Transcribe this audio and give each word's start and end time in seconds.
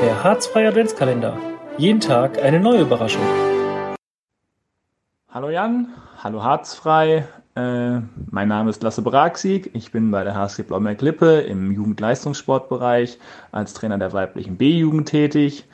Der 0.00 0.22
Harzfreie 0.22 0.68
Adventskalender. 0.68 1.36
Jeden 1.76 1.98
Tag 1.98 2.40
eine 2.40 2.60
neue 2.60 2.82
Überraschung. 2.82 3.22
Hallo 5.28 5.50
Jan, 5.50 5.88
hallo 6.22 6.44
Harzfrei. 6.44 7.26
Äh, 7.56 8.00
mein 8.30 8.46
Name 8.46 8.70
ist 8.70 8.80
Lasse 8.84 9.02
Braksieg. 9.02 9.70
Ich 9.74 9.90
bin 9.90 10.12
bei 10.12 10.22
der 10.22 10.36
HSG 10.36 10.62
Blaumeer-Klippe 10.62 11.40
im 11.40 11.72
Jugendleistungssportbereich 11.72 13.18
als 13.50 13.74
Trainer 13.74 13.98
der 13.98 14.12
weiblichen 14.12 14.56
B-Jugend 14.56 15.08
tätig 15.08 15.64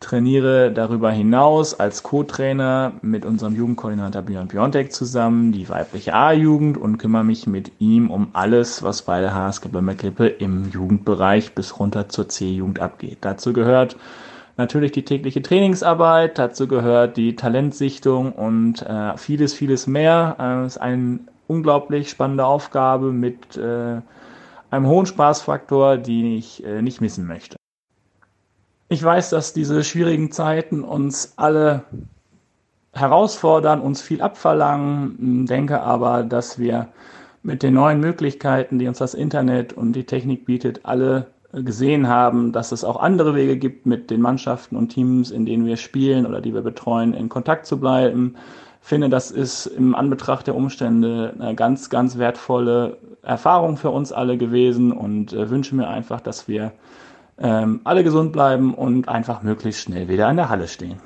trainiere 0.00 0.70
darüber 0.72 1.10
hinaus 1.10 1.78
als 1.78 2.02
Co-Trainer 2.02 2.92
mit 3.02 3.24
unserem 3.24 3.54
Jugendkoordinator 3.54 4.22
Björn 4.22 4.48
Piontek 4.48 4.92
zusammen 4.92 5.52
die 5.52 5.68
weibliche 5.68 6.14
A-Jugend 6.14 6.76
und 6.76 6.98
kümmere 6.98 7.24
mich 7.24 7.46
mit 7.46 7.72
ihm 7.78 8.10
um 8.10 8.28
alles, 8.32 8.82
was 8.82 9.02
bei 9.02 9.20
der 9.20 9.34
HSG 9.34 9.68
Böhmerklippe 9.68 10.26
im 10.26 10.70
Jugendbereich 10.70 11.54
bis 11.54 11.78
runter 11.78 12.08
zur 12.08 12.28
C-Jugend 12.28 12.80
abgeht. 12.80 13.18
Dazu 13.22 13.52
gehört 13.52 13.96
natürlich 14.56 14.92
die 14.92 15.04
tägliche 15.04 15.42
Trainingsarbeit, 15.42 16.38
dazu 16.38 16.68
gehört 16.68 17.16
die 17.16 17.36
Talentsichtung 17.36 18.32
und 18.32 18.82
äh, 18.82 19.16
vieles, 19.16 19.54
vieles 19.54 19.86
mehr. 19.86 20.36
Es 20.38 20.44
äh, 20.44 20.66
ist 20.66 20.78
eine 20.78 21.20
unglaublich 21.46 22.10
spannende 22.10 22.44
Aufgabe 22.44 23.12
mit 23.12 23.56
äh, 23.56 24.00
einem 24.70 24.86
hohen 24.86 25.06
Spaßfaktor, 25.06 25.96
die 25.96 26.36
ich 26.36 26.64
äh, 26.64 26.82
nicht 26.82 27.00
missen 27.00 27.26
möchte. 27.26 27.56
Ich 28.88 29.02
weiß, 29.02 29.30
dass 29.30 29.52
diese 29.52 29.82
schwierigen 29.82 30.30
Zeiten 30.30 30.82
uns 30.82 31.32
alle 31.36 31.82
herausfordern, 32.92 33.80
uns 33.80 34.00
viel 34.00 34.22
abverlangen, 34.22 35.46
denke 35.46 35.80
aber, 35.80 36.22
dass 36.22 36.58
wir 36.58 36.88
mit 37.42 37.62
den 37.62 37.74
neuen 37.74 38.00
Möglichkeiten, 38.00 38.78
die 38.78 38.86
uns 38.86 38.98
das 38.98 39.14
Internet 39.14 39.72
und 39.72 39.92
die 39.92 40.04
Technik 40.04 40.44
bietet, 40.46 40.80
alle 40.84 41.26
gesehen 41.52 42.06
haben, 42.06 42.52
dass 42.52 42.70
es 42.70 42.84
auch 42.84 43.00
andere 43.00 43.34
Wege 43.34 43.56
gibt, 43.56 43.86
mit 43.86 44.10
den 44.10 44.20
Mannschaften 44.20 44.76
und 44.76 44.90
Teams, 44.90 45.30
in 45.30 45.46
denen 45.46 45.66
wir 45.66 45.76
spielen 45.76 46.24
oder 46.26 46.40
die 46.40 46.54
wir 46.54 46.62
betreuen, 46.62 47.12
in 47.12 47.28
Kontakt 47.28 47.66
zu 47.66 47.80
bleiben. 47.80 48.36
Ich 48.82 48.88
finde, 48.88 49.08
das 49.08 49.32
ist 49.32 49.66
im 49.66 49.96
Anbetracht 49.96 50.46
der 50.46 50.54
Umstände 50.54 51.34
eine 51.38 51.56
ganz, 51.56 51.90
ganz 51.90 52.18
wertvolle 52.18 52.98
Erfahrung 53.22 53.76
für 53.76 53.90
uns 53.90 54.12
alle 54.12 54.36
gewesen 54.36 54.92
und 54.92 55.32
äh, 55.32 55.50
wünsche 55.50 55.74
mir 55.74 55.88
einfach, 55.88 56.20
dass 56.20 56.46
wir 56.46 56.72
ähm, 57.38 57.80
alle 57.84 58.04
gesund 58.04 58.32
bleiben 58.32 58.74
und 58.74 59.08
einfach 59.08 59.42
möglichst 59.42 59.82
schnell 59.82 60.08
wieder 60.08 60.30
in 60.30 60.36
der 60.36 60.48
Halle 60.48 60.68
stehen. 60.68 61.00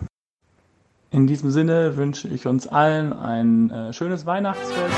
In 1.10 1.26
diesem 1.26 1.50
Sinne 1.50 1.96
wünsche 1.96 2.28
ich 2.28 2.46
uns 2.46 2.68
allen 2.68 3.12
ein 3.12 3.70
äh, 3.70 3.92
schönes 3.92 4.26
Weihnachtsfest. 4.26 4.94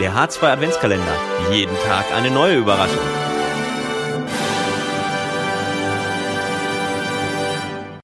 Der 0.00 0.14
Hartz 0.14 0.42
II 0.42 0.48
Adventskalender. 0.48 1.04
Jeden 1.52 1.76
Tag 1.86 2.06
eine 2.16 2.30
neue 2.30 2.56
Überraschung. 2.56 3.29